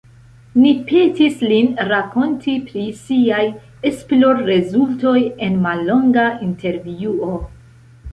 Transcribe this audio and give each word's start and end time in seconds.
Ni 0.59 0.69
petis 0.91 1.41
lin 1.49 1.67
rakonti 1.89 2.55
pri 2.69 2.85
siaj 3.01 3.43
esplorrezultoj 3.89 5.13
en 5.49 5.61
mallonga 5.67 6.25
intervjuo. 6.47 7.37